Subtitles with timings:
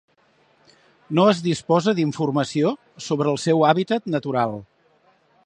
[1.19, 2.73] No es disposa d'informació
[3.09, 4.59] sobre el seu hàbitat natural.